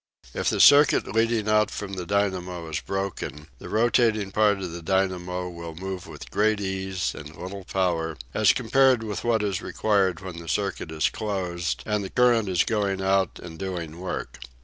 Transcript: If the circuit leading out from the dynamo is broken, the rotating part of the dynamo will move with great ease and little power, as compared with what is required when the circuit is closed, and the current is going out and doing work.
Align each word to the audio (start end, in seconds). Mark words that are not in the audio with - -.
If 0.33 0.49
the 0.49 0.59
circuit 0.59 1.05
leading 1.05 1.47
out 1.47 1.69
from 1.69 1.93
the 1.93 2.07
dynamo 2.07 2.67
is 2.69 2.79
broken, 2.79 3.49
the 3.59 3.69
rotating 3.69 4.31
part 4.31 4.57
of 4.57 4.71
the 4.71 4.81
dynamo 4.81 5.47
will 5.47 5.75
move 5.75 6.07
with 6.07 6.31
great 6.31 6.59
ease 6.59 7.13
and 7.13 7.35
little 7.35 7.65
power, 7.65 8.17
as 8.33 8.51
compared 8.51 9.03
with 9.03 9.23
what 9.23 9.43
is 9.43 9.61
required 9.61 10.21
when 10.21 10.37
the 10.39 10.47
circuit 10.49 10.89
is 10.91 11.07
closed, 11.07 11.83
and 11.85 12.03
the 12.03 12.09
current 12.09 12.49
is 12.49 12.63
going 12.63 12.99
out 12.99 13.37
and 13.43 13.59
doing 13.59 13.99
work. 13.99 14.39